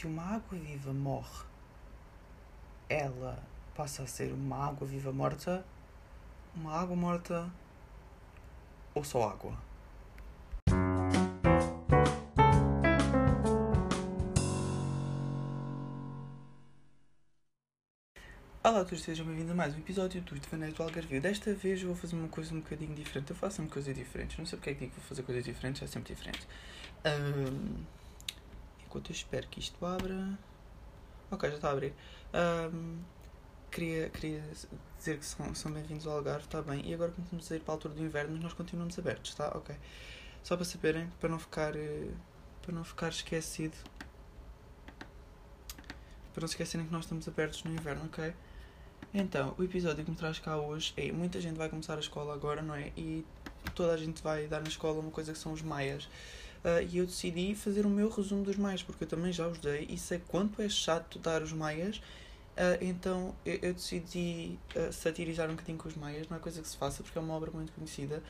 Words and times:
se 0.00 0.06
uma 0.06 0.22
água 0.22 0.58
viva 0.58 0.94
morre, 0.94 1.44
ela 2.88 3.38
passa 3.74 4.02
a 4.02 4.06
ser 4.06 4.32
uma 4.32 4.56
água 4.56 4.86
viva 4.86 5.12
morta, 5.12 5.62
uma 6.56 6.72
água 6.72 6.96
morta 6.96 7.50
ou 8.94 9.04
só 9.04 9.28
água? 9.28 9.52
Olá 18.64 18.80
a 18.80 18.84
todos, 18.86 19.02
sejam 19.02 19.26
bem-vindos 19.26 19.50
a 19.50 19.54
mais 19.54 19.74
um 19.74 19.80
episódio 19.80 20.22
do 20.22 20.34
Devaneios 20.34 20.74
do 20.74 20.82
Algarvio. 20.82 21.20
Desta 21.20 21.52
vez 21.52 21.82
vou 21.82 21.94
fazer 21.94 22.16
uma 22.16 22.28
coisa 22.28 22.54
um 22.54 22.60
bocadinho 22.60 22.94
diferente. 22.94 23.32
Eu 23.32 23.36
faço 23.36 23.56
sempre 23.56 23.72
coisas 23.72 23.94
diferentes. 23.94 24.38
Não 24.38 24.46
sei 24.46 24.56
porque 24.56 24.70
é 24.70 24.72
que 24.72 24.80
digo 24.80 24.92
que 24.92 25.00
vou 25.00 25.08
fazer 25.10 25.22
coisas 25.24 25.44
diferentes, 25.44 25.82
é 25.82 25.86
sempre 25.86 26.14
diferente. 26.14 26.48
Um, 27.04 27.99
enquanto 28.90 29.10
eu 29.10 29.14
espero 29.14 29.46
que 29.46 29.60
isto 29.60 29.86
abra. 29.86 30.36
Ok, 31.30 31.48
já 31.48 31.54
está 31.54 31.68
a 31.68 31.72
abrir. 31.72 31.94
Um, 32.34 32.98
queria, 33.70 34.10
queria 34.10 34.42
dizer 34.98 35.16
que 35.16 35.24
são, 35.24 35.54
são 35.54 35.72
bem-vindos 35.72 36.08
ao 36.08 36.16
Algarve, 36.16 36.46
está 36.46 36.60
bem. 36.60 36.84
E 36.84 36.92
agora 36.92 37.12
começamos 37.12 37.50
a 37.52 37.56
ir 37.56 37.60
para 37.60 37.72
a 37.72 37.76
altura 37.76 37.94
do 37.94 38.02
inverno, 38.02 38.32
mas 38.32 38.42
nós 38.42 38.52
continuamos 38.52 38.98
abertos, 38.98 39.30
está? 39.30 39.48
Ok. 39.56 39.76
Só 40.42 40.56
para 40.56 40.64
saberem, 40.64 41.08
para 41.20 41.28
não 41.28 41.38
ficar, 41.38 41.76
eh, 41.76 42.10
para 42.60 42.74
não 42.74 42.82
ficar 42.82 43.10
esquecido. 43.10 43.76
Para 46.34 46.40
não 46.40 46.48
se 46.48 46.54
esquecerem 46.54 46.84
que 46.84 46.92
nós 46.92 47.04
estamos 47.04 47.28
abertos 47.28 47.62
no 47.62 47.72
inverno, 47.72 48.06
ok? 48.06 48.34
Então, 49.14 49.54
o 49.56 49.62
episódio 49.62 50.04
que 50.04 50.10
me 50.10 50.16
traz 50.16 50.40
cá 50.40 50.56
hoje 50.56 50.92
é 50.96 51.12
muita 51.12 51.40
gente 51.40 51.56
vai 51.56 51.68
começar 51.68 51.96
a 51.96 52.00
escola 52.00 52.34
agora, 52.34 52.60
não 52.60 52.74
é? 52.74 52.92
E 52.96 53.24
toda 53.76 53.92
a 53.92 53.96
gente 53.96 54.20
vai 54.20 54.48
dar 54.48 54.60
na 54.60 54.68
escola 54.68 54.98
uma 54.98 55.12
coisa 55.12 55.32
que 55.32 55.38
são 55.38 55.52
os 55.52 55.62
maias. 55.62 56.08
Uh, 56.62 56.86
e 56.90 56.98
eu 56.98 57.06
decidi 57.06 57.54
fazer 57.54 57.86
o 57.86 57.88
meu 57.88 58.10
resumo 58.10 58.44
dos 58.44 58.56
maias, 58.56 58.82
porque 58.82 59.04
eu 59.04 59.08
também 59.08 59.32
já 59.32 59.48
os 59.48 59.58
dei 59.58 59.86
e 59.88 59.96
sei 59.96 60.20
quanto 60.28 60.60
é 60.60 60.68
chato 60.68 61.18
dar 61.18 61.42
os 61.42 61.52
maias. 61.52 61.96
Uh, 61.96 62.76
então 62.82 63.34
eu, 63.46 63.58
eu 63.62 63.74
decidi 63.74 64.58
uh, 64.76 64.92
satirizar 64.92 65.48
um 65.48 65.52
bocadinho 65.52 65.78
com 65.78 65.88
os 65.88 65.94
maias, 65.94 66.28
não 66.28 66.36
é 66.36 66.40
coisa 66.40 66.60
que 66.60 66.68
se 66.68 66.76
faça 66.76 67.02
porque 67.02 67.16
é 67.16 67.20
uma 67.20 67.32
obra 67.32 67.50
muito 67.50 67.72
conhecida, 67.72 68.22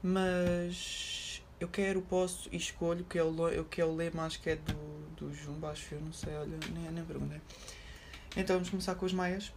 mas 0.00 1.42
eu 1.58 1.66
quero, 1.66 2.00
posso 2.02 2.48
e 2.52 2.56
escolho, 2.56 3.04
que 3.04 3.18
é 3.18 3.24
o, 3.24 3.64
que 3.64 3.80
é 3.80 3.84
o 3.84 3.94
lema, 3.94 4.24
acho 4.24 4.40
que 4.40 4.50
é 4.50 4.56
do, 4.56 4.74
do 5.16 5.34
Jumba, 5.34 5.70
acho 5.70 5.94
eu, 5.94 6.00
não 6.00 6.12
sei, 6.12 6.32
olha, 6.34 6.56
nem, 6.72 6.92
nem 6.92 7.04
perguntei. 7.04 7.40
Então 8.36 8.56
vamos 8.56 8.70
começar 8.70 8.94
com 8.94 9.06
os 9.06 9.12
maias. 9.12 9.52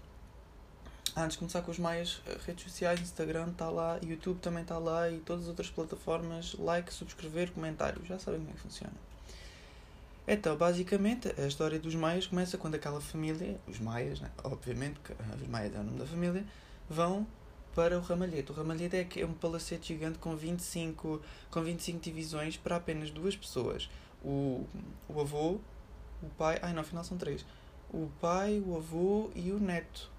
Antes 1.19 1.31
de 1.31 1.39
começar 1.39 1.63
com 1.63 1.71
os 1.71 1.79
maias, 1.79 2.21
redes 2.45 2.63
sociais, 2.65 3.01
Instagram 3.01 3.47
está 3.47 3.71
lá, 3.71 3.99
YouTube 4.03 4.37
também 4.39 4.61
está 4.61 4.77
lá 4.77 5.09
e 5.09 5.17
todas 5.17 5.45
as 5.45 5.49
outras 5.49 5.67
plataformas, 5.67 6.53
like, 6.59 6.93
subscrever, 6.93 7.51
comentário, 7.53 8.05
já 8.05 8.19
sabem 8.19 8.39
como 8.39 8.51
é 8.51 8.53
que 8.53 8.59
funciona. 8.59 8.93
Então, 10.27 10.55
basicamente, 10.55 11.33
a 11.35 11.47
história 11.47 11.79
dos 11.79 11.95
maias 11.95 12.27
começa 12.27 12.55
quando 12.55 12.75
aquela 12.75 13.01
família, 13.01 13.59
os 13.67 13.79
maias, 13.79 14.21
né? 14.21 14.29
obviamente, 14.43 14.99
que 14.99 15.11
os 15.41 15.47
maias 15.47 15.73
é 15.73 15.79
o 15.79 15.83
nome 15.83 15.97
da 15.97 16.05
família, 16.05 16.45
vão 16.88 17.25
para 17.73 17.97
o 17.97 18.01
Ramalhete. 18.01 18.51
O 18.51 18.53
Ramalhete 18.53 18.95
é, 18.95 19.21
é 19.21 19.25
um 19.25 19.33
palacete 19.33 19.95
gigante 19.95 20.19
com 20.19 20.35
25, 20.35 21.19
com 21.49 21.63
25 21.63 21.99
divisões 21.99 22.57
para 22.57 22.75
apenas 22.75 23.09
duas 23.09 23.35
pessoas. 23.35 23.89
O, 24.23 24.67
o 25.09 25.19
avô, 25.19 25.59
o 26.21 26.29
pai, 26.38 26.59
ai 26.61 26.73
não, 26.73 26.81
afinal 26.81 27.03
são 27.03 27.17
três. 27.17 27.43
O 27.89 28.07
pai, 28.21 28.61
o 28.63 28.77
avô 28.77 29.31
e 29.33 29.51
o 29.51 29.59
neto 29.59 30.15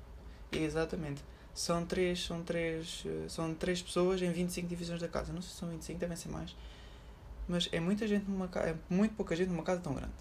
Exatamente. 0.52 1.22
São 1.54 1.84
três, 1.84 2.24
são 2.24 2.42
três, 2.42 3.02
eh, 3.04 3.28
são 3.28 3.52
três 3.54 3.82
pessoas 3.82 4.22
em 4.22 4.30
25 4.30 4.68
divisões 4.68 5.00
da 5.00 5.08
casa. 5.08 5.32
Não 5.32 5.42
sei 5.42 5.50
se 5.50 5.56
são 5.56 5.68
25, 5.68 5.98
devem 5.98 6.16
ser 6.16 6.28
mais. 6.28 6.54
Mas 7.48 7.68
é 7.72 7.80
muita 7.80 8.06
gente 8.06 8.30
numa 8.30 8.48
casa, 8.48 8.70
é 8.70 8.76
muito 8.88 9.14
pouca 9.14 9.34
gente 9.34 9.48
numa 9.48 9.62
casa 9.62 9.80
tão 9.80 9.94
grande. 9.94 10.12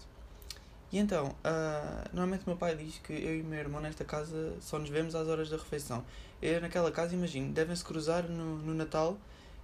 E 0.90 0.98
então, 0.98 1.28
uh, 1.28 2.08
normalmente 2.12 2.44
o 2.46 2.48
meu 2.48 2.56
pai 2.56 2.74
diz 2.74 2.98
que 2.98 3.12
eu 3.12 3.36
e 3.36 3.42
o 3.42 3.44
meu 3.44 3.58
irmão 3.58 3.80
nesta 3.80 4.04
casa 4.04 4.56
só 4.60 4.78
nos 4.78 4.88
vemos 4.88 5.14
às 5.14 5.28
horas 5.28 5.50
da 5.50 5.56
refeição. 5.56 6.04
Eu 6.40 6.60
naquela 6.60 6.90
casa, 6.90 7.14
imagino, 7.14 7.52
devem-se 7.52 7.84
cruzar 7.84 8.24
no, 8.24 8.56
no 8.58 8.74
Natal 8.74 9.18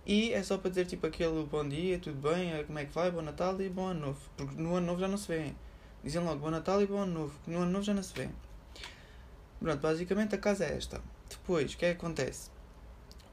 e 0.06 0.34
é 0.34 0.42
só 0.42 0.58
para 0.58 0.69
dizer 0.69 0.84
tipo 0.86 1.06
aquele 1.06 1.44
bom 1.44 1.66
dia, 1.66 1.98
tudo 1.98 2.28
bem, 2.28 2.53
eh, 2.53 2.62
como 2.64 2.78
é 2.78 2.84
que 2.84 2.92
vai, 2.92 3.10
bom 3.10 3.22
Natal 3.22 3.58
e 3.60 3.70
bom 3.70 3.86
ano 3.86 4.00
novo. 4.08 4.20
Porque 4.36 4.54
no 4.60 4.74
ano 4.76 4.86
novo 4.86 5.00
já 5.00 5.08
não 5.08 5.16
se 5.16 5.26
vêem. 5.28 5.56
Dizem 6.03 6.22
logo 6.22 6.41
bom 6.41 6.50
Natal 6.50 6.82
e 6.82 6.86
bom 6.86 6.98
ano 6.98 7.12
novo. 7.20 7.34
No 7.47 7.62
ano 7.62 7.70
novo 7.70 7.84
já 7.84 7.94
não 7.94 8.03
se 8.03 8.12
vêem. 8.12 8.30
Pronto, 9.60 9.81
basicamente 9.81 10.34
a 10.34 10.38
casa 10.38 10.65
é 10.65 10.76
esta. 10.76 11.00
Depois, 11.28 11.72
o 11.72 11.76
que 11.76 11.87
é 11.87 11.94
que 11.94 11.98
acontece? 11.98 12.50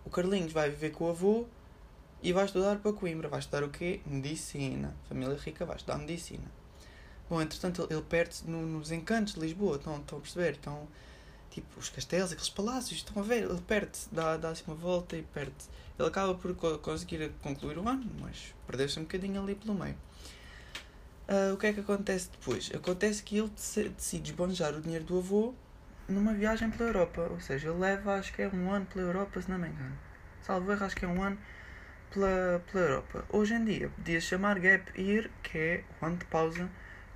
O 0.06 0.10
Carlinhos 0.10 0.52
vai 0.52 0.70
viver 0.70 0.92
com 0.92 1.06
o 1.06 1.10
avô 1.10 1.46
e 2.24 2.32
vai 2.34 2.46
estudar 2.46 2.78
para 2.78 2.94
Coimbra. 2.94 3.28
Vai 3.28 3.40
estudar 3.40 3.64
o 3.64 3.70
quê? 3.70 4.02
Medicina. 4.06 4.96
Família 5.08 5.36
rica 5.36 5.66
vai 5.66 5.76
estudar 5.76 5.98
medicina. 5.98 6.50
Bom, 7.30 7.42
entretanto, 7.42 7.88
ele, 7.90 8.02
perde-se 8.02 8.50
no, 8.50 8.62
nos 8.66 8.92
encantos 8.92 9.34
de 9.34 9.40
Lisboa. 9.40 9.78
Estão, 9.78 9.98
estão 9.98 10.18
a 10.18 10.22
perceber? 10.22 10.52
Estão, 10.54 10.88
tipo, 11.50 11.80
os 11.80 11.90
castelos, 11.90 12.32
aqueles 12.32 12.50
palácios. 12.50 13.00
Estão 13.00 13.22
a 13.22 13.26
ver? 13.26 13.44
Ele 13.44 13.62
perde-se. 13.62 14.08
Dá, 14.12 14.38
dá 14.38 14.50
assim 14.50 14.64
uma 14.68 14.76
volta 14.76 15.16
e 15.16 15.24
perde-se. 15.24 15.70
Ele 15.98 16.08
acaba 16.08 16.34
por 16.34 16.54
conseguir 16.80 17.32
concluir 17.42 17.78
o 17.78 17.88
ano, 17.88 18.10
mas 18.20 18.54
perdeu-se 18.66 19.00
um 19.00 19.04
bocadinho 19.04 19.42
ali 19.42 19.56
pelo 19.56 19.76
meio. 19.76 19.96
Uh, 21.30 21.54
o 21.54 21.58
que 21.58 21.68
é 21.68 21.74
que 21.74 21.80
acontece 21.80 22.30
depois? 22.30 22.70
Acontece 22.74 23.24
que 23.24 23.38
ele 23.38 23.50
decide 23.96 24.32
esbanjar 24.32 24.76
o 24.76 24.82
dinheiro 24.82 25.06
do 25.06 25.18
avô 25.20 25.54
numa 26.12 26.34
viagem 26.34 26.70
pela 26.70 26.90
Europa. 26.90 27.28
Ou 27.32 27.40
seja, 27.40 27.70
ele 27.70 27.80
leva, 27.80 28.16
acho 28.16 28.34
que 28.34 28.42
é 28.42 28.48
um 28.48 28.72
ano 28.72 28.86
pela 28.86 29.06
Europa, 29.06 29.42
se 29.42 29.50
não 29.50 29.58
me 29.58 29.68
engano. 29.68 29.98
Salvo 30.42 30.72
erro, 30.72 30.86
acho 30.86 30.96
que 30.96 31.06
é 31.06 31.08
um 31.08 31.22
ano 31.24 31.38
pela, 32.12 32.64
pela 32.72 32.84
Europa. 32.86 33.26
Hoje 33.30 33.54
em 33.54 33.64
dia, 33.66 33.90
podia 33.90 34.20
chamar 34.20 34.60
Gap 34.60 35.00
Year, 35.00 35.30
que 35.44 35.58
é 35.58 35.84
o 36.02 36.06
ano 36.06 36.18
de 36.18 36.26
pausa 36.26 36.70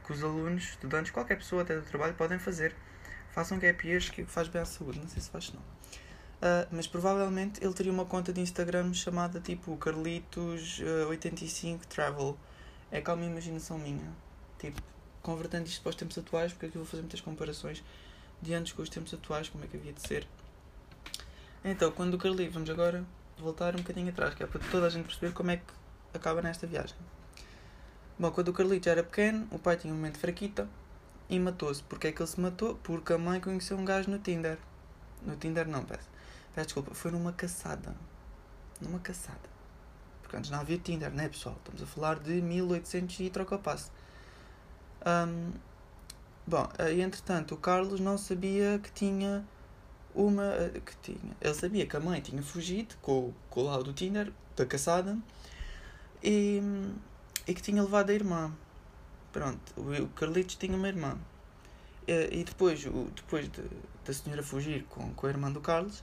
que 0.05 0.13
os 0.13 0.23
alunos, 0.23 0.63
estudantes, 0.63 1.11
qualquer 1.11 1.38
pessoa 1.38 1.63
até 1.63 1.75
do 1.75 1.81
trabalho 1.81 2.13
podem 2.13 2.38
fazer. 2.39 2.75
Façam 3.31 3.57
Gap 3.59 3.88
Years 3.88 4.09
que 4.09 4.23
faz 4.25 4.47
bem 4.47 4.61
à 4.61 4.66
saúde. 4.66 5.00
Não 5.00 5.07
sei 5.07 5.22
se 5.22 5.29
faz 5.29 5.51
não. 5.51 5.61
Uh, 5.61 6.67
mas 6.72 6.85
provavelmente 6.85 7.63
ele 7.63 7.73
teria 7.73 7.91
uma 7.91 8.05
conta 8.05 8.31
de 8.31 8.39
Instagram 8.39 8.94
chamada 8.94 9.39
tipo 9.39 9.75
Carlitos85 9.78 11.75
uh, 11.75 11.88
Travel. 11.88 12.38
É 12.91 13.01
calma 13.01 13.25
imaginação 13.25 13.79
minha. 13.79 14.13
Tipo, 14.59 14.81
convertendo 15.22 15.66
isto 15.67 15.81
para 15.81 15.89
os 15.89 15.95
tempos 15.95 16.17
atuais, 16.17 16.53
porque 16.53 16.67
aqui 16.67 16.78
vou 16.78 16.85
fazer 16.85 17.01
muitas 17.01 17.19
comparações 17.19 17.84
de 18.41 18.53
antes 18.53 18.73
com 18.73 18.81
os 18.81 18.90
tempos 18.90 19.13
atuais, 19.13 19.50
como 19.50 19.63
é 19.63 19.68
que 19.68 19.78
havia 19.78 19.94
de 19.94 20.01
ser. 20.01 20.28
Então, 21.63 21.91
quando 21.91 22.13
o 22.13 22.18
Carly, 22.18 22.47
vamos 22.47 22.69
agora 22.69 23.03
voltar 23.38 23.75
um 23.75 23.79
bocadinho 23.79 24.09
atrás, 24.09 24.34
que 24.34 24.44
é 24.44 24.47
para 24.47 24.62
toda 24.69 24.88
a 24.88 24.90
gente 24.90 25.06
perceber 25.06 25.34
como 25.34 25.51
é 25.51 25.57
que 25.57 25.63
acaba 26.13 26.41
nesta 26.41 26.66
viagem. 26.68 26.96
Bom, 28.18 28.31
quando 28.31 28.47
o 28.47 28.53
Carlito 28.53 28.88
era 28.88 29.03
pequeno, 29.03 29.46
o 29.51 29.59
pai 29.59 29.75
tinha 29.75 29.94
um 29.94 29.97
momento 29.97 30.18
fraquita 30.18 30.69
e 31.29 31.38
matou-se. 31.38 31.84
Porquê 31.84 32.07
é 32.07 32.12
que 32.13 32.22
ele 32.22 32.29
se 32.29 32.40
matou? 32.40 32.75
Porque 32.75 33.12
a 33.12 33.18
mãe 33.18 33.41
conheceu 33.41 33.78
um 33.78 33.84
gajo 33.84 34.09
no 34.09 34.19
Tinder. 34.19 34.57
No 35.22 35.35
Tinder 35.35 35.67
não, 35.67 35.84
peço. 35.84 36.07
Peço 36.53 36.67
desculpa, 36.67 36.94
foi 36.94 37.12
numa 37.12 37.34
caçada. 37.34 37.94
Numa 38.79 39.00
caçada. 39.00 39.50
Porque 40.22 40.38
antes 40.38 40.50
não 40.50 40.59
havia 40.59 40.78
Tinder, 40.78 41.12
né 41.12 41.28
pessoal? 41.28 41.57
Estamos 41.57 41.81
a 41.84 41.85
falar 41.85 42.19
de 42.19 42.41
1800 42.41 43.19
e 43.19 43.29
troca 43.29 43.56
o 43.56 43.59
passo. 43.59 43.91
Um, 45.06 45.52
Bom, 46.47 46.67
e 46.94 47.01
entretanto 47.01 47.56
o 47.56 47.57
Carlos 47.57 48.00
não 48.00 48.19
sabia 48.19 48.79
que 48.79 48.91
tinha 48.91 49.44
uma. 50.13 50.44
Eh, 50.44 50.81
que 50.85 50.95
tinha. 50.97 51.35
Ele 51.41 51.53
sabia 51.56 51.88
que 51.88 51.97
a 51.97 52.00
mãe 52.00 52.22
tinha 52.22 52.41
fugido 52.44 52.95
com, 53.01 53.33
com 53.50 53.61
o 53.61 53.63
lado 53.63 53.83
do 53.85 53.94
Tinder, 53.94 54.31
da 54.55 54.63
caçada, 54.63 55.17
e, 56.23 56.61
e 57.47 57.53
que 57.53 57.61
tinha 57.63 57.81
levado 57.81 58.11
a 58.11 58.13
irmã. 58.13 58.53
Pronto, 59.34 59.59
o 59.75 60.07
Carlitos 60.09 60.55
tinha 60.55 60.78
uma 60.78 60.88
irmã. 60.88 61.17
E, 62.07 62.41
e 62.41 62.44
depois, 62.44 62.85
o, 62.85 63.09
depois 63.16 63.50
de, 63.50 63.63
da 64.05 64.13
senhora 64.13 64.44
fugir 64.44 64.84
com, 64.84 65.13
com 65.16 65.25
a 65.28 65.29
irmã 65.29 65.51
do 65.51 65.59
Carlos, 65.59 66.01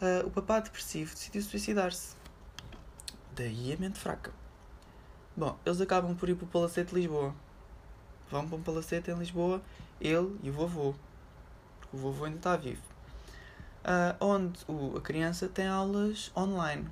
uh, 0.00 0.26
o 0.26 0.30
papá 0.30 0.60
depressivo 0.60 1.12
decidiu 1.12 1.42
suicidar-se. 1.42 2.14
Daí 3.34 3.72
a 3.72 3.76
mente 3.76 3.98
fraca. 3.98 4.32
Bom, 5.36 5.58
eles 5.66 5.80
acabam 5.80 6.14
por 6.14 6.28
ir 6.28 6.36
para 6.36 6.44
o 6.44 6.48
Palacete 6.48 6.90
de 6.90 7.00
Lisboa 7.00 7.34
vão 8.30 8.48
para 8.48 8.56
um 8.56 8.62
palacete 8.62 9.10
em 9.10 9.14
Lisboa, 9.14 9.62
ele 10.00 10.38
e 10.42 10.50
o 10.50 10.52
vovô, 10.52 10.94
porque 11.80 11.96
o 11.96 11.98
vovô 12.00 12.24
ainda 12.24 12.38
está 12.38 12.56
vivo. 12.56 12.82
Uh, 13.82 14.24
onde 14.24 14.60
o, 14.68 14.96
a 14.96 15.00
criança 15.00 15.48
tem 15.48 15.66
aulas 15.66 16.30
online 16.36 16.88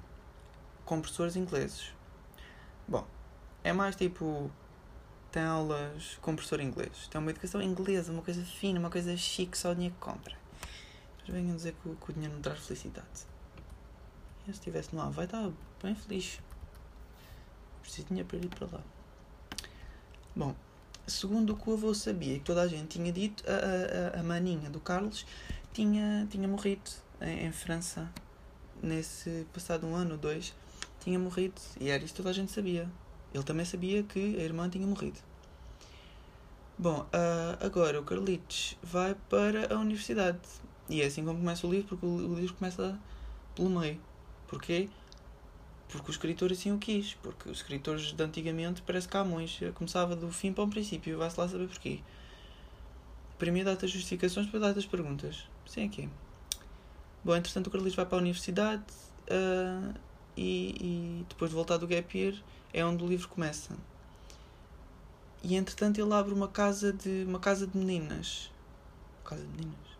com 0.84 1.00
professores 1.00 1.36
ingleses. 1.36 1.92
Bom, 2.88 3.06
é 3.62 3.72
mais 3.72 3.94
tipo. 3.94 4.50
Tem 5.30 5.44
aulas 5.44 6.18
com 6.20 6.34
professor 6.34 6.60
inglês. 6.60 7.06
Tem 7.08 7.20
uma 7.20 7.30
educação 7.30 7.62
inglesa, 7.62 8.10
uma 8.10 8.22
coisa 8.22 8.44
fina, 8.44 8.80
uma 8.80 8.90
coisa 8.90 9.16
chique, 9.16 9.56
só 9.56 9.70
o 9.70 9.74
dinheiro 9.74 9.94
que 9.94 10.00
compra. 10.00 10.36
Mas 11.20 11.28
venham 11.28 11.54
dizer 11.54 11.76
que, 11.80 11.94
que 11.94 12.10
o 12.10 12.12
dinheiro 12.12 12.34
não 12.34 12.42
traz 12.42 12.58
felicidade. 12.58 13.06
E 14.42 14.46
se 14.46 14.50
estivesse 14.50 14.96
lá, 14.96 15.08
vai 15.08 15.26
estar 15.26 15.48
bem 15.80 15.94
feliz. 15.94 16.40
Preciso 17.80 18.02
de 18.02 18.08
dinheiro 18.08 18.28
para 18.28 18.38
ir 18.38 18.48
para 18.48 18.76
lá. 18.76 18.82
Bom, 20.34 20.56
segundo 21.06 21.52
o 21.52 21.56
que 21.56 21.68
o 21.68 21.72
avô 21.74 21.94
sabia, 21.94 22.38
que 22.38 22.44
toda 22.44 22.62
a 22.62 22.68
gente 22.68 22.88
tinha 22.88 23.12
dito, 23.12 23.44
a, 23.46 24.16
a, 24.16 24.20
a 24.20 24.22
maninha 24.22 24.70
do 24.70 24.80
Carlos 24.80 25.26
tinha, 25.72 26.26
tinha 26.30 26.46
morrido 26.46 26.90
em, 27.20 27.46
em, 27.46 27.52
França. 27.52 28.10
Nesse 28.82 29.46
passado 29.52 29.86
um 29.86 29.94
ano 29.94 30.12
ou 30.12 30.18
dois, 30.18 30.54
tinha 31.00 31.18
morrido. 31.18 31.60
E 31.78 31.90
era 31.90 32.02
isso 32.02 32.14
que 32.14 32.16
toda 32.16 32.30
a 32.30 32.32
gente 32.32 32.50
sabia. 32.50 32.88
Ele 33.32 33.44
também 33.44 33.66
sabia 33.66 34.02
que 34.02 34.18
a 34.36 34.42
irmã 34.42 34.68
tinha 34.68 34.86
morrido. 34.86 35.18
Bom, 36.78 37.00
uh, 37.00 37.64
agora 37.64 38.00
o 38.00 38.04
Carlitos 38.04 38.76
vai 38.82 39.14
para 39.28 39.74
a 39.74 39.78
universidade. 39.78 40.38
E 40.88 41.02
é 41.02 41.06
assim 41.06 41.24
como 41.24 41.38
começa 41.38 41.66
o 41.66 41.70
livro, 41.70 41.88
porque 41.88 42.06
o, 42.06 42.34
livro 42.34 42.54
começa 42.54 42.98
pelo 43.54 43.68
meio. 43.68 44.00
Porquê? 44.48 44.88
Porque 45.90 46.10
o 46.10 46.12
escritor 46.12 46.52
assim 46.52 46.72
o 46.72 46.78
quis. 46.78 47.14
Porque 47.14 47.48
os 47.48 47.58
escritores 47.58 48.12
de 48.12 48.22
antigamente 48.22 48.82
parece 48.82 49.08
Camões. 49.08 49.58
Começava 49.74 50.14
do 50.14 50.30
fim 50.30 50.52
para 50.52 50.64
o 50.64 50.68
princípio. 50.68 51.18
Vai-se 51.18 51.38
lá 51.38 51.48
saber 51.48 51.68
porquê. 51.68 52.00
Primeiro 53.38 53.70
dá-te 53.70 53.86
as 53.86 53.90
justificações, 53.90 54.46
depois 54.46 54.62
dá-te 54.62 54.78
as 54.78 54.86
perguntas. 54.86 55.48
Sim, 55.66 55.86
aqui. 55.86 56.08
Bom, 57.24 57.34
entretanto 57.34 57.68
o 57.68 57.70
Carlitos 57.70 57.94
vai 57.94 58.04
para 58.04 58.18
a 58.18 58.20
universidade 58.20 58.84
uh, 59.30 59.94
e, 60.36 60.74
e, 60.80 61.26
depois 61.28 61.50
de 61.50 61.54
voltar 61.54 61.76
do 61.76 61.86
gap 61.86 62.18
year 62.18 62.34
é 62.72 62.84
onde 62.84 63.02
o 63.02 63.06
livro 63.06 63.28
começa. 63.28 63.74
E 65.42 65.56
entretanto 65.56 66.00
ele 66.00 66.12
abre 66.12 66.34
uma 66.34 66.48
casa 66.48 66.92
de 66.92 67.24
uma 67.26 67.38
casa 67.38 67.66
de 67.66 67.76
meninas. 67.76 68.50
Casa 69.24 69.42
de 69.42 69.48
meninas? 69.48 69.90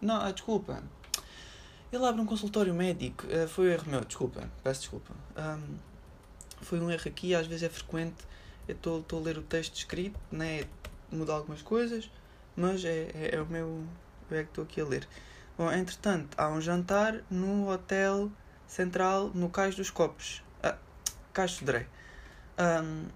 Não, 0.00 0.20
ah, 0.20 0.30
desculpa. 0.30 0.82
Ele 1.92 2.04
abre 2.04 2.20
um 2.20 2.26
consultório 2.26 2.72
médico. 2.72 3.26
Uh, 3.26 3.48
foi 3.48 3.68
um 3.68 3.72
erro 3.72 3.84
meu, 3.86 4.00
desculpa. 4.04 4.48
Peço 4.62 4.80
desculpa. 4.80 5.12
Um, 5.36 5.76
foi 6.62 6.80
um 6.80 6.90
erro 6.90 7.02
aqui, 7.06 7.34
às 7.34 7.46
vezes 7.46 7.64
é 7.64 7.68
frequente. 7.68 8.24
Eu 8.68 8.76
estou 8.76 9.04
a 9.18 9.22
ler 9.22 9.38
o 9.38 9.42
texto 9.42 9.74
escrito, 9.74 10.18
né? 10.30 10.64
mudar 11.10 11.34
algumas 11.34 11.62
coisas, 11.62 12.10
mas 12.56 12.84
é, 12.84 13.10
é, 13.14 13.30
é 13.34 13.40
o 13.40 13.46
meu. 13.46 13.84
Eu 14.30 14.38
é 14.38 14.42
que 14.44 14.50
estou 14.50 14.64
aqui 14.64 14.80
a 14.80 14.84
ler. 14.84 15.08
Bom, 15.58 15.70
entretanto, 15.72 16.36
há 16.38 16.48
um 16.48 16.60
jantar 16.60 17.20
no 17.28 17.68
Hotel 17.68 18.30
Central 18.66 19.30
no 19.34 19.50
Cais 19.50 19.74
dos 19.74 19.90
Copos. 19.90 20.42
Ah, 20.62 20.78
Cais 21.32 21.52
de 21.52 21.64
Dré. 21.64 21.86
Um, 22.58 23.08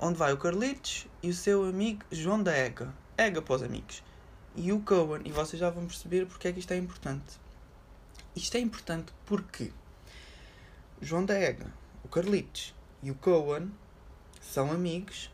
onde 0.00 0.18
vai 0.18 0.32
o 0.32 0.38
Carlitos 0.38 1.06
e 1.22 1.28
o 1.28 1.34
seu 1.34 1.64
amigo 1.64 2.04
João 2.10 2.42
da 2.42 2.52
Ega. 2.56 2.92
Ega 3.16 3.42
para 3.42 3.54
os 3.54 3.62
amigos. 3.62 4.02
E 4.56 4.72
o 4.72 4.80
Cohen. 4.80 5.22
E 5.24 5.30
vocês 5.30 5.60
já 5.60 5.68
vão 5.68 5.86
perceber 5.86 6.26
porque 6.26 6.48
é 6.48 6.52
que 6.52 6.60
isto 6.60 6.72
é 6.72 6.76
importante. 6.76 7.41
Isto 8.34 8.56
é 8.56 8.60
importante 8.60 9.12
porque 9.26 9.72
João 11.00 11.24
da 11.24 11.34
Ega, 11.34 11.72
o 12.04 12.08
Carlitos 12.08 12.74
e 13.02 13.10
o 13.10 13.14
Cohen 13.14 13.70
são 14.40 14.70
amigos 14.70 15.30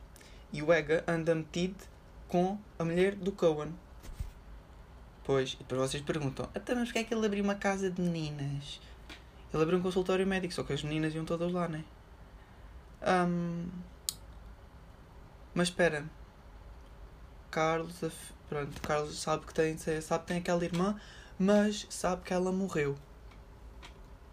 e 0.52 0.62
o 0.62 0.72
Ega 0.72 1.04
anda 1.06 1.34
metido 1.34 1.84
com 2.26 2.58
a 2.78 2.84
mulher 2.84 3.14
do 3.14 3.32
Cohen. 3.32 3.72
Pois, 5.24 5.52
e 5.52 5.56
depois 5.58 5.90
vocês 5.90 6.02
perguntam, 6.02 6.48
até 6.54 6.74
mas 6.74 6.88
porquê 6.88 7.00
é 7.00 7.04
que 7.04 7.14
ele 7.14 7.26
abriu 7.26 7.44
uma 7.44 7.54
casa 7.54 7.90
de 7.90 8.00
meninas? 8.00 8.80
Ele 9.52 9.62
abriu 9.62 9.78
um 9.78 9.82
consultório 9.82 10.26
médico, 10.26 10.54
só 10.54 10.62
que 10.62 10.72
as 10.72 10.82
meninas 10.82 11.14
iam 11.14 11.24
todas 11.24 11.52
lá, 11.52 11.68
né? 11.68 11.84
Um, 13.02 13.66
mas 15.54 15.68
espera. 15.68 16.04
Carlos, 17.50 18.00
pronto, 18.48 18.80
Carlos 18.82 19.18
sabe 19.18 19.46
que 19.46 19.54
tem, 19.54 19.76
sabe 19.78 20.22
que 20.22 20.28
tem 20.28 20.38
aquela 20.38 20.64
irmã, 20.64 20.98
mas 21.38 21.86
sabe 21.90 22.22
que 22.22 22.32
ela 22.32 22.50
morreu. 22.50 22.96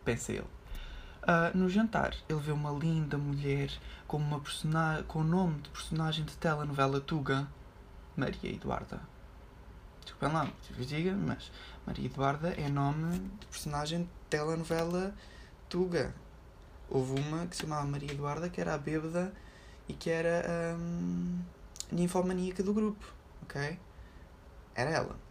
Pensa 0.03 0.31
ele. 0.31 0.55
Uh, 1.23 1.57
no 1.57 1.67
jantar, 1.67 2.15
ele 2.29 2.39
vê 2.39 2.51
uma 2.51 2.71
linda 2.71 3.17
mulher 3.17 3.71
com, 4.07 4.17
uma 4.17 4.41
com 5.07 5.19
o 5.19 5.23
nome 5.23 5.59
de 5.61 5.69
personagem 5.69 6.23
de 6.23 6.37
telenovela 6.37 7.01
Tuga, 7.01 7.47
Maria 8.15 8.51
Eduarda. 8.51 9.01
Desculpem 10.03 10.31
lá, 10.31 10.47
diga, 10.79 11.13
mas 11.13 11.51
Maria 11.85 12.05
Eduarda 12.05 12.49
é 12.49 12.69
nome 12.69 13.17
de 13.39 13.45
personagem 13.47 14.03
de 14.03 14.09
telenovela 14.29 15.15
Tuga. 15.67 16.13
Houve 16.87 17.19
uma 17.19 17.47
que 17.47 17.55
se 17.55 17.63
chamava 17.63 17.87
Maria 17.87 18.11
Eduarda, 18.11 18.47
que 18.47 18.61
era 18.61 18.75
a 18.75 18.77
bêbada 18.77 19.33
e 19.87 19.93
que 19.93 20.11
era 20.11 20.77
um, 20.77 21.39
ninfomaníaca 21.91 22.61
do 22.61 22.73
grupo, 22.73 23.05
ok? 23.41 23.79
Era 24.75 24.91
ela. 24.91 25.24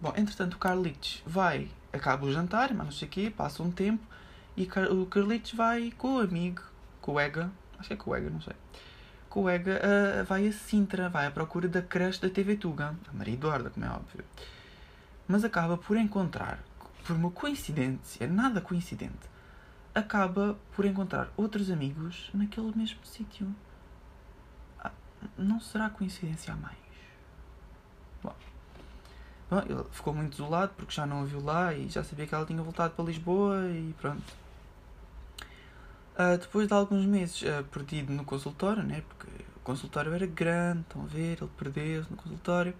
Bom, 0.00 0.12
entretanto 0.16 0.54
o 0.54 0.58
Carlitos 0.58 1.22
vai, 1.26 1.70
acaba 1.92 2.26
o 2.26 2.32
jantar, 2.32 2.74
mas 2.74 2.84
não 2.86 2.92
sei 2.92 3.08
o 3.08 3.10
quê, 3.10 3.32
passa 3.34 3.62
um 3.62 3.70
tempo 3.70 4.04
e 4.56 4.68
o 4.90 5.06
Carlitos 5.06 5.52
vai 5.52 5.90
com 5.90 6.16
o 6.16 6.20
amigo, 6.20 6.62
com 7.00 7.12
o 7.12 7.20
Ega, 7.20 7.50
acho 7.78 7.88
que 7.88 7.94
é 7.94 7.96
com 7.96 8.10
o 8.10 8.16
Ega, 8.16 8.30
não 8.30 8.40
sei. 8.40 8.54
Com 9.28 9.44
o 9.44 9.50
Ega 9.50 9.80
uh, 9.80 10.24
vai 10.24 10.46
a 10.48 10.52
Sintra, 10.52 11.08
vai 11.08 11.26
à 11.26 11.30
procura 11.30 11.68
da 11.68 11.82
creche 11.82 12.20
da 12.20 12.28
TV 12.28 12.56
Tuga, 12.56 12.94
a 13.08 13.12
Maria 13.12 13.34
Eduarda, 13.34 13.70
como 13.70 13.84
é 13.84 13.90
óbvio. 13.90 14.24
Mas 15.26 15.44
acaba 15.44 15.76
por 15.76 15.96
encontrar, 15.96 16.58
por 17.04 17.16
uma 17.16 17.30
coincidência, 17.30 18.26
nada 18.26 18.60
coincidente, 18.60 19.28
acaba 19.94 20.58
por 20.74 20.84
encontrar 20.84 21.28
outros 21.36 21.70
amigos 21.70 22.30
naquele 22.34 22.72
mesmo 22.76 23.04
sítio. 23.04 23.54
Ah, 24.78 24.92
não 25.36 25.58
será 25.58 25.88
coincidência 25.88 26.52
a 26.52 26.56
mais? 26.56 26.76
Bom, 28.22 28.34
bom, 29.50 29.58
ele 29.58 29.84
ficou 29.92 30.14
muito 30.14 30.30
desolado 30.30 30.72
porque 30.76 30.92
já 30.94 31.06
não 31.06 31.22
a 31.22 31.24
viu 31.24 31.42
lá 31.42 31.72
e 31.74 31.88
já 31.88 32.02
sabia 32.04 32.26
que 32.26 32.34
ela 32.34 32.44
tinha 32.46 32.62
voltado 32.62 32.94
para 32.94 33.04
Lisboa 33.04 33.68
e 33.68 33.94
pronto. 34.00 34.22
Uh, 36.18 36.38
depois 36.38 36.66
de 36.66 36.72
alguns 36.72 37.04
meses 37.04 37.42
uh, 37.42 37.62
perdido 37.64 38.12
no 38.12 38.24
consultório, 38.24 38.82
né, 38.82 39.02
porque 39.08 39.30
o 39.56 39.60
consultório 39.60 40.14
era 40.14 40.26
grande, 40.26 40.80
estão 40.80 41.02
a 41.02 41.06
ver, 41.06 41.38
ele 41.40 41.50
perdeu-se 41.58 42.10
no 42.10 42.16
consultório. 42.16 42.74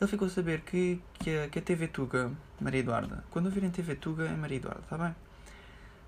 Ele 0.00 0.10
ficou 0.10 0.26
a 0.26 0.30
saber 0.30 0.60
que, 0.60 1.00
que, 1.14 1.36
a, 1.36 1.48
que 1.48 1.58
a 1.58 1.62
TV 1.62 1.88
Tuga, 1.88 2.30
Maria 2.60 2.80
Eduarda, 2.80 3.24
quando 3.30 3.46
ouvirem 3.46 3.70
TV 3.70 3.94
Tuga 3.96 4.24
é 4.24 4.36
Maria 4.36 4.58
Eduarda, 4.58 4.80
está 4.82 4.98
bem? 4.98 5.14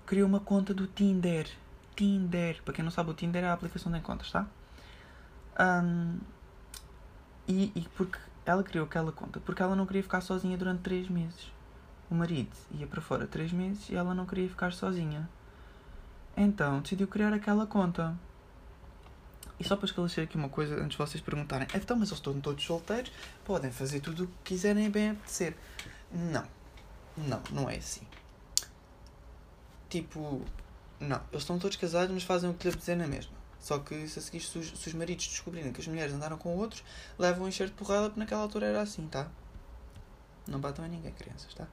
criou 0.07 0.27
uma 0.27 0.39
conta 0.39 0.73
do 0.73 0.87
Tinder. 0.87 1.47
Tinder. 1.95 2.63
Para 2.63 2.73
quem 2.73 2.83
não 2.83 2.91
sabe, 2.91 3.11
o 3.11 3.13
Tinder 3.13 3.43
é 3.43 3.47
a 3.47 3.53
aplicação 3.53 3.91
de 3.91 3.99
encontros, 3.99 4.31
tá? 4.31 4.47
Um, 5.59 6.17
e, 7.47 7.71
e 7.75 7.87
porque 7.95 8.17
ela 8.47 8.63
criou 8.63 8.85
aquela 8.85 9.11
conta 9.11 9.41
porque 9.41 9.61
ela 9.61 9.75
não 9.75 9.85
queria 9.85 10.01
ficar 10.01 10.21
sozinha 10.21 10.57
durante 10.57 10.79
3 10.81 11.09
meses. 11.09 11.51
O 12.09 12.15
marido 12.15 12.55
ia 12.71 12.87
para 12.87 13.01
fora 13.01 13.27
3 13.27 13.51
meses 13.51 13.89
e 13.89 13.95
ela 13.95 14.15
não 14.15 14.25
queria 14.25 14.47
ficar 14.47 14.71
sozinha. 14.71 15.29
Então 16.35 16.79
decidiu 16.79 17.07
criar 17.07 17.33
aquela 17.33 17.67
conta. 17.67 18.17
E 19.59 19.63
só 19.63 19.75
para 19.75 19.85
esclarecer 19.85 20.23
aqui 20.23 20.37
uma 20.37 20.47
coisa 20.47 20.75
antes 20.75 20.91
de 20.91 20.97
vocês 20.97 21.21
perguntarem: 21.21 21.67
então, 21.75 21.97
mas 21.97 22.09
eles 22.09 22.19
estão 22.19 22.39
todos 22.39 22.63
solteiros, 22.63 23.11
podem 23.43 23.71
fazer 23.71 23.99
tudo 23.99 24.23
o 24.23 24.27
que 24.27 24.33
quiserem 24.45 24.89
bem 24.89 25.09
apetecer. 25.09 25.57
Não, 26.11 26.45
não, 27.17 27.41
não 27.51 27.69
é 27.69 27.75
assim. 27.75 28.07
Tipo, 29.89 30.41
não, 30.99 31.19
eles 31.31 31.41
estão 31.41 31.59
todos 31.59 31.75
casados, 31.75 32.13
mas 32.13 32.23
fazem 32.23 32.49
o 32.49 32.53
que 32.53 32.65
lhe 32.65 32.69
apetecer 32.69 32.95
na 32.95 33.07
mesma. 33.07 33.36
Só 33.67 33.79
que 33.79 34.07
se 34.07 34.17
a 34.17 34.21
seguir, 34.21 34.39
se 34.39 34.57
os, 34.57 34.79
se 34.79 34.87
os 34.87 34.93
maridos 34.93 35.27
descobrirem 35.27 35.73
que 35.73 35.81
as 35.81 35.87
mulheres 35.87 36.13
andaram 36.13 36.37
com 36.37 36.55
outros, 36.55 36.81
levam 37.19 37.43
um 37.43 37.49
encher 37.49 37.67
de 37.67 37.73
porrada 37.73 38.05
porque 38.05 38.17
naquela 38.17 38.41
altura 38.41 38.67
era 38.67 38.81
assim, 38.81 39.05
tá? 39.09 39.27
Não 40.47 40.57
batam 40.57 40.85
a 40.85 40.87
ninguém, 40.87 41.11
crianças, 41.11 41.53
tá? 41.53 41.67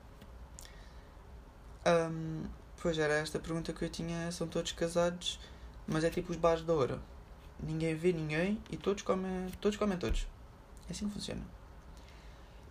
Um, 1.87 2.47
pois 2.83 2.99
era 2.99 3.15
esta 3.15 3.39
pergunta 3.39 3.73
que 3.73 3.85
eu 3.85 3.89
tinha: 3.89 4.33
são 4.33 4.49
todos 4.49 4.73
casados, 4.73 5.39
mas 5.87 6.03
é 6.03 6.11
tipo 6.11 6.33
os 6.33 6.37
bares 6.37 6.65
da 6.65 6.75
hora. 6.75 7.01
Ninguém 7.63 7.95
vê 7.95 8.13
ninguém 8.13 8.61
e 8.73 8.77
todos 8.77 9.05
comem 9.05 9.49
todos. 9.61 9.79
Comem 9.79 9.97
todos. 9.97 10.27
É 10.89 10.91
assim 10.91 11.07
que 11.07 11.15
funciona. 11.15 11.43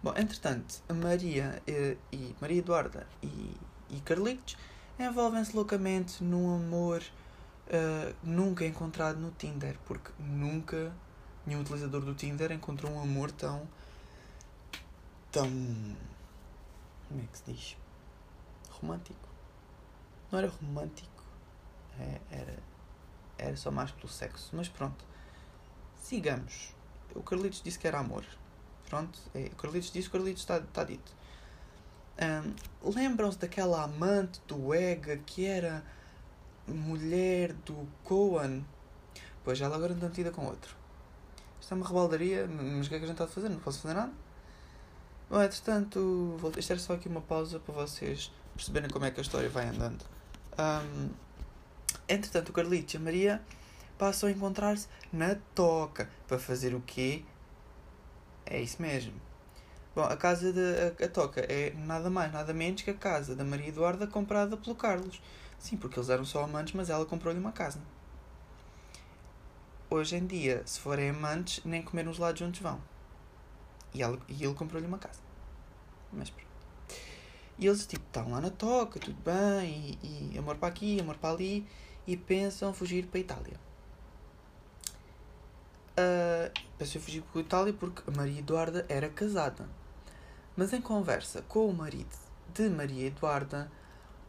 Bom, 0.04 0.14
entretanto, 0.18 0.84
Maria 0.94 1.62
e, 1.66 1.72
eh, 1.72 1.98
e 2.12 2.36
Maria 2.42 2.60
Eduarda 2.60 3.08
e, 3.22 3.56
e 3.90 4.02
Carlitos 4.02 4.58
envolvem-se 5.00 5.56
loucamente 5.56 6.22
num 6.22 6.54
amor 6.54 7.02
uh, 7.68 8.16
nunca 8.24 8.66
encontrado 8.66 9.20
no 9.20 9.32
Tinder, 9.32 9.78
porque 9.86 10.12
nunca 10.20 10.94
nenhum 11.46 11.62
utilizador 11.62 12.02
do 12.02 12.14
Tinder 12.14 12.52
encontrou 12.52 12.92
um 12.92 13.02
amor 13.02 13.32
tão. 13.32 13.68
tão. 15.32 15.48
como 17.08 17.22
é 17.22 17.26
que 17.32 17.38
se 17.38 17.44
diz? 17.52 17.78
romântico. 18.84 19.30
Não 20.32 20.40
era 20.40 20.50
romântico, 20.50 21.24
é, 22.00 22.20
era, 22.30 22.60
era 23.38 23.56
só 23.56 23.72
mais 23.72 23.92
pelo 23.92 24.10
sexo, 24.10 24.50
mas 24.54 24.68
pronto. 24.68 25.06
Sigamos. 25.96 26.74
O 27.16 27.24
Carlitos 27.24 27.62
disse 27.64 27.80
que 27.80 27.88
era 27.88 28.00
amor. 28.00 28.26
Pronto, 28.90 29.18
é, 29.34 29.46
o 29.46 29.56
Carlitos 29.56 29.92
disse, 29.92 30.10
o 30.10 30.12
Carlitos 30.12 30.42
está, 30.42 30.58
está 30.58 30.84
dito. 30.84 31.14
Um, 32.20 32.92
Lembram-se 32.92 33.40
daquela 33.40 33.84
amante 33.84 34.40
do 34.48 34.74
Ega 34.74 35.18
que 35.18 35.46
era 35.46 35.84
mulher 36.68 37.54
do 37.66 37.88
Cohen? 38.04 38.66
Pois 39.44 39.60
ela 39.60 39.76
agora 39.76 39.94
está 39.94 40.08
metida 40.08 40.32
com 40.32 40.46
outro. 40.46 40.76
Isto 41.60 41.74
é 41.74 41.78
uma 41.78 41.88
rebaldaria, 41.88 42.48
mas 42.48 42.86
o 42.86 42.90
que 42.90 42.96
é 42.96 43.00
que 43.00 43.06
a 43.06 43.08
gente 43.08 43.16
está 43.16 43.26
a 43.26 43.28
fazer? 43.28 43.50
Não 43.50 43.60
posso 43.60 43.82
fazer 43.82 43.94
nada? 43.94 44.12
Bom, 45.30 45.42
entretanto, 45.42 46.38
isto 46.58 46.72
era 46.72 46.80
só 46.80 46.94
aqui 46.94 47.08
uma 47.08 47.22
pausa 47.22 47.60
para 47.60 47.74
vocês 47.74 48.32
perceberem 48.56 48.90
como 48.90 49.06
é 49.06 49.12
que 49.12 49.20
a 49.20 49.24
história 49.24 49.50
vai 49.50 49.68
andando. 49.68 50.04
Um, 50.58 51.10
entretanto, 52.08 52.50
o 52.50 52.54
Carlitos 52.54 52.94
e 52.94 52.98
a 52.98 53.00
Maria 53.00 53.42
passam 53.98 54.30
a 54.30 54.32
encontrar-se 54.32 54.88
na 55.12 55.36
toca. 55.56 56.10
Para 56.28 56.38
fazer 56.38 56.76
o 56.76 56.82
quê? 56.82 57.24
É 58.46 58.62
isso 58.62 58.82
mesmo. 58.82 59.14
Bom, 59.96 60.04
a 60.04 60.18
casa 60.18 60.52
da 60.52 61.08
Toca 61.08 61.42
é 61.42 61.72
nada 61.78 62.10
mais, 62.10 62.34
nada 62.34 62.52
menos 62.52 62.82
que 62.82 62.90
a 62.90 62.96
casa 62.96 63.36
da 63.36 63.44
Maria 63.44 63.68
Eduarda 63.68 64.08
comprada 64.08 64.58
pelo 64.58 64.76
Carlos. 64.76 65.22
Sim, 65.64 65.78
porque 65.78 65.98
eles 65.98 66.10
eram 66.10 66.26
só 66.26 66.44
amantes, 66.44 66.74
mas 66.74 66.90
ela 66.90 67.06
comprou-lhe 67.06 67.40
uma 67.40 67.54
casa. 67.54 67.80
hoje 69.90 70.18
em 70.18 70.26
dia, 70.26 70.62
se 70.66 70.78
forem 70.78 71.10
amantes, 71.12 71.64
nem 71.64 71.82
comer 71.82 72.06
uns 72.06 72.18
lados 72.18 72.38
juntos 72.38 72.60
vão. 72.60 72.82
E, 73.94 74.04
ela, 74.04 74.20
e 74.28 74.44
ele 74.44 74.54
comprou-lhe 74.56 74.86
uma 74.86 74.98
casa. 74.98 75.22
Mas 76.12 76.30
pronto. 76.30 76.50
E 77.58 77.66
eles, 77.66 77.86
tipo, 77.86 78.06
estão 78.06 78.30
lá 78.30 78.42
na 78.42 78.50
toca, 78.50 79.00
tudo 79.00 79.16
bem, 79.24 79.98
e, 80.04 80.32
e 80.34 80.38
amor 80.38 80.58
para 80.58 80.68
aqui, 80.68 81.00
amor 81.00 81.16
para 81.16 81.34
ali, 81.34 81.66
e 82.06 82.18
pensam 82.18 82.74
fugir 82.74 83.06
para 83.06 83.20
a 83.20 83.22
Itália. 83.22 83.60
Uh, 85.92 86.60
pensam 86.78 87.02
fugir 87.02 87.22
para 87.22 87.40
a 87.40 87.42
Itália 87.42 87.74
porque 87.74 88.04
a 88.06 88.14
Maria 88.14 88.40
Eduarda 88.40 88.86
era 88.90 89.08
casada. 89.08 89.70
Mas 90.58 90.74
em 90.74 90.82
conversa 90.82 91.42
com 91.44 91.70
o 91.70 91.74
marido 91.74 92.18
de 92.54 92.68
Maria 92.68 93.08
Eduarda, 93.08 93.72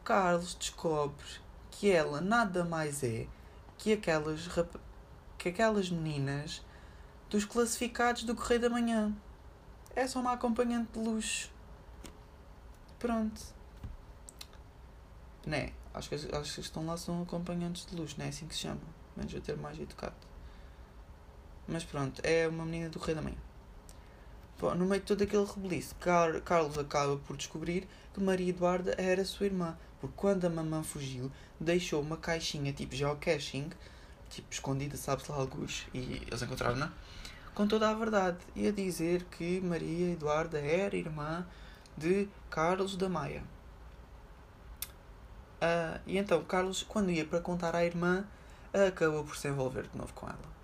Carlos 0.05 0.53
descobre 0.53 1.25
que 1.71 1.89
ela 1.89 2.21
nada 2.21 2.63
mais 2.63 3.03
é 3.03 3.27
que 3.75 3.91
aquelas, 3.91 4.45
rap... 4.45 4.79
que 5.35 5.49
aquelas 5.49 5.89
meninas 5.89 6.63
dos 7.27 7.43
classificados 7.43 8.23
do 8.23 8.35
Correio 8.35 8.61
da 8.61 8.69
Manhã. 8.69 9.11
É 9.95 10.05
só 10.05 10.19
uma 10.19 10.33
acompanhante 10.33 10.91
de 10.93 10.99
luxo. 10.99 11.51
Pronto. 12.99 13.41
Né? 15.43 15.73
Acho 15.91 16.09
que, 16.09 16.15
acho 16.15 16.53
que 16.53 16.61
estão 16.61 16.85
lá 16.85 16.95
são 16.97 17.23
acompanhantes 17.23 17.87
de 17.87 17.95
luxo, 17.95 18.15
não 18.19 18.25
é 18.25 18.29
assim 18.29 18.45
que 18.47 18.53
se 18.53 18.61
chama. 18.61 18.81
Menos 19.17 19.33
eu 19.33 19.41
ter 19.41 19.57
mais 19.57 19.79
educado. 19.79 20.15
Mas 21.67 21.83
pronto, 21.83 22.21
é 22.23 22.47
uma 22.47 22.63
menina 22.63 22.89
do 22.89 22.99
Correio 22.99 23.15
da 23.15 23.21
Manhã. 23.23 23.44
Bom, 24.57 24.73
no 24.73 24.85
meio 24.85 25.01
de 25.01 25.07
todo 25.07 25.21
aquele 25.21 25.43
rebelice, 25.43 25.93
Car 25.95 26.41
Carlos 26.41 26.77
acaba 26.77 27.17
por 27.17 27.35
descobrir 27.35 27.85
que 28.13 28.21
Maria 28.21 28.49
Eduarda 28.51 28.95
era 28.97 29.25
sua 29.25 29.47
irmã, 29.47 29.77
porque 29.99 30.15
quando 30.15 30.45
a 30.45 30.49
mamã 30.49 30.81
fugiu, 30.81 31.29
deixou 31.59 32.01
uma 32.01 32.15
caixinha 32.15 32.71
tipo 32.71 32.95
geocaching, 32.95 33.69
tipo 34.29 34.47
escondida, 34.49 34.95
sabe-se 34.95 35.29
lá 35.29 35.39
alguns, 35.39 35.85
e 35.93 36.21
eles 36.25 36.41
encontraram-na, 36.41 36.93
com 37.53 37.67
toda 37.67 37.89
a 37.89 37.93
verdade, 37.93 38.37
e 38.55 38.65
a 38.65 38.71
dizer 38.71 39.25
que 39.25 39.59
Maria 39.59 40.13
Eduarda 40.13 40.57
era 40.57 40.95
irmã 40.95 41.45
de 41.97 42.29
Carlos 42.49 42.95
da 42.95 43.09
Maia. 43.09 43.43
Uh, 45.55 45.99
e 46.07 46.17
então 46.17 46.41
Carlos, 46.45 46.81
quando 46.81 47.11
ia 47.11 47.25
para 47.25 47.41
contar 47.41 47.75
à 47.75 47.83
irmã, 47.83 48.25
acabou 48.87 49.25
por 49.25 49.35
se 49.35 49.49
envolver 49.49 49.83
de 49.83 49.97
novo 49.97 50.13
com 50.13 50.27
ela. 50.27 50.55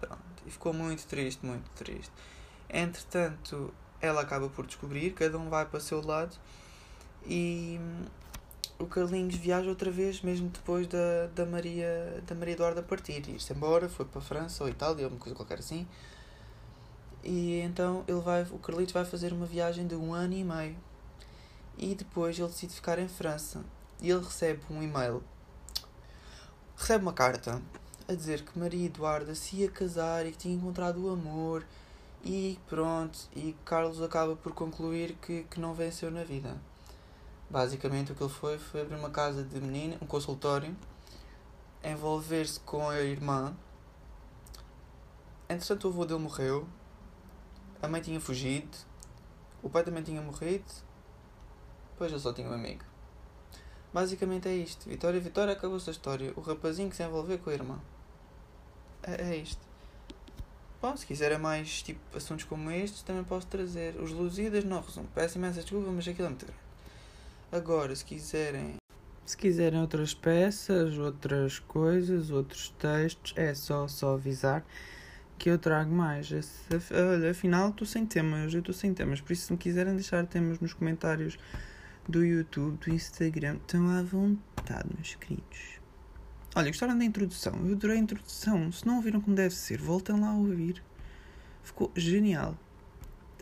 Pronto, 0.00 0.42
e 0.46 0.50
ficou 0.50 0.72
muito 0.72 1.04
triste, 1.06 1.44
muito 1.44 1.68
triste. 1.70 2.12
Entretanto, 2.72 3.74
ela 4.00 4.20
acaba 4.20 4.48
por 4.48 4.66
descobrir, 4.66 5.10
cada 5.12 5.36
um 5.38 5.48
vai 5.50 5.66
para 5.66 5.78
o 5.78 5.80
seu 5.80 6.00
lado 6.04 6.36
e 7.26 7.78
o 8.78 8.86
Carlinhos 8.86 9.34
viaja 9.34 9.68
outra 9.68 9.90
vez, 9.90 10.22
mesmo 10.22 10.48
depois 10.48 10.86
da, 10.86 11.26
da 11.34 11.44
Maria 11.44 12.22
da 12.26 12.34
Maria 12.34 12.54
Eduarda 12.54 12.82
partir, 12.82 13.28
ir-se 13.28 13.52
embora, 13.52 13.88
foi 13.88 14.06
para 14.06 14.20
a 14.20 14.22
França 14.22 14.64
ou 14.64 14.70
Itália, 14.70 15.08
uma 15.08 15.18
coisa 15.18 15.36
qualquer 15.36 15.58
assim. 15.58 15.86
E 17.22 17.60
então 17.60 18.04
ele 18.08 18.20
vai, 18.20 18.42
o 18.44 18.58
Carlitos 18.58 18.94
vai 18.94 19.04
fazer 19.04 19.32
uma 19.32 19.44
viagem 19.44 19.86
de 19.86 19.94
um 19.94 20.14
ano 20.14 20.32
e 20.34 20.44
meio. 20.44 20.76
E 21.76 21.94
depois 21.94 22.38
ele 22.38 22.48
decide 22.48 22.72
ficar 22.74 22.98
em 22.98 23.08
França. 23.08 23.62
E 24.00 24.10
ele 24.10 24.24
recebe 24.24 24.62
um 24.70 24.82
e-mail, 24.82 25.22
recebe 26.76 27.02
uma 27.02 27.12
carta 27.12 27.60
a 28.08 28.14
dizer 28.14 28.42
que 28.42 28.58
Maria 28.58 28.86
Eduarda 28.86 29.34
se 29.34 29.56
ia 29.56 29.70
casar 29.70 30.24
e 30.26 30.32
que 30.32 30.38
tinha 30.38 30.54
encontrado 30.54 31.04
o 31.04 31.10
amor 31.10 31.64
e 32.24 32.58
pronto, 32.68 33.18
e 33.34 33.54
Carlos 33.64 34.02
acaba 34.02 34.36
por 34.36 34.52
concluir 34.52 35.14
que, 35.22 35.44
que 35.44 35.58
não 35.58 35.74
venceu 35.74 36.10
na 36.10 36.22
vida. 36.22 36.60
Basicamente 37.48 38.12
o 38.12 38.14
que 38.14 38.22
ele 38.22 38.32
foi 38.32 38.58
foi 38.58 38.82
abrir 38.82 38.96
uma 38.96 39.10
casa 39.10 39.42
de 39.42 39.60
menina, 39.60 39.96
um 40.00 40.06
consultório, 40.06 40.76
envolver-se 41.82 42.60
com 42.60 42.88
a 42.88 43.00
irmã. 43.00 43.56
Entretanto 45.48 45.88
o 45.88 45.90
avô 45.90 46.04
dele 46.04 46.20
morreu, 46.20 46.68
a 47.82 47.88
mãe 47.88 48.00
tinha 48.00 48.20
fugido, 48.20 48.76
o 49.62 49.70
pai 49.70 49.82
também 49.82 50.02
tinha 50.02 50.20
morrido, 50.20 50.70
depois 51.92 52.12
ele 52.12 52.20
só 52.20 52.32
tinha 52.32 52.48
um 52.48 52.52
amigo. 52.52 52.84
Basicamente 53.92 54.48
é 54.48 54.54
isto. 54.54 54.88
Vitória, 54.88 55.20
Vitória, 55.20 55.52
acabou-se 55.52 55.90
a 55.90 55.92
história. 55.92 56.32
O 56.36 56.40
rapazinho 56.40 56.88
que 56.88 56.96
se 56.96 57.02
envolveu 57.02 57.38
com 57.38 57.50
a 57.50 57.52
irmã. 57.52 57.80
É, 59.02 59.32
é 59.32 59.36
isto. 59.36 59.69
Bom, 60.82 60.96
se 60.96 61.04
quiserem 61.04 61.38
mais 61.38 61.82
tipo 61.82 62.00
assuntos 62.16 62.46
como 62.46 62.70
estes, 62.70 63.02
também 63.02 63.22
posso 63.22 63.46
trazer. 63.46 63.96
Os 64.00 64.12
Luzidas 64.12 64.64
não 64.64 64.80
resumo. 64.80 65.08
Peço 65.14 65.36
imensa 65.36 65.60
desculpa, 65.60 65.90
mas 65.90 66.08
aquilo 66.08 66.26
é 66.26 66.30
muito 66.30 66.46
grande. 66.46 66.58
Agora, 67.52 67.94
se 67.94 68.04
quiserem. 68.04 68.76
Se 69.26 69.36
quiserem 69.36 69.78
outras 69.78 70.14
peças, 70.14 70.96
outras 70.96 71.58
coisas, 71.58 72.30
outros 72.30 72.70
textos, 72.78 73.34
é 73.36 73.52
só, 73.54 73.86
só 73.86 74.14
avisar 74.14 74.64
que 75.38 75.50
eu 75.50 75.58
trago 75.58 75.90
mais. 75.90 76.30
Olha, 76.32 77.30
afinal 77.30 77.70
estou 77.70 77.86
sem 77.86 78.06
temas, 78.06 78.52
eu 78.54 78.60
estou 78.60 78.74
sem 78.74 78.94
temas. 78.94 79.20
Por 79.20 79.32
isso, 79.32 79.46
se 79.46 79.52
me 79.52 79.58
quiserem 79.58 79.94
deixar 79.94 80.26
temas 80.26 80.60
nos 80.60 80.72
comentários 80.72 81.38
do 82.08 82.24
YouTube, 82.24 82.78
do 82.78 82.90
Instagram, 82.90 83.56
estão 83.56 83.88
à 83.88 84.02
vontade, 84.02 84.88
meus 84.94 85.14
queridos. 85.14 85.79
Olha, 86.54 86.66
gostaram 86.66 86.98
da 86.98 87.04
introdução? 87.04 87.54
Eu 87.64 87.74
adorei 87.74 87.96
a 87.96 88.00
introdução. 88.00 88.72
Se 88.72 88.84
não 88.84 88.96
ouviram 88.96 89.20
como 89.20 89.36
deve 89.36 89.54
ser, 89.54 89.80
voltem 89.80 90.18
lá 90.18 90.30
a 90.30 90.34
ouvir. 90.34 90.82
Ficou 91.62 91.92
genial. 91.94 92.56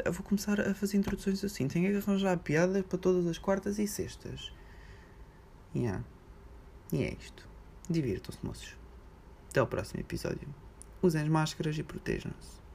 Eu 0.05 0.13
vou 0.13 0.23
começar 0.23 0.61
a 0.61 0.75
fazer 0.75 0.99
introduções 0.99 1.43
assim. 1.43 1.67
Tenho 1.69 1.91
que 1.91 1.97
arranjar 1.97 2.39
piadas 2.39 2.85
para 2.85 2.99
todas 2.99 3.27
as 3.27 3.39
quartas 3.39 3.79
e 3.79 3.87
sextas. 3.87 4.53
Yeah. 5.75 6.05
E 6.93 7.03
é 7.03 7.17
isto. 7.19 7.49
Divirtam-se, 7.89 8.45
moços. 8.45 8.77
Até 9.49 9.61
ao 9.61 9.67
próximo 9.67 10.01
episódio. 10.01 10.47
Usem 11.01 11.23
as 11.23 11.29
máscaras 11.29 11.79
e 11.79 11.83
protejam-se. 11.83 12.68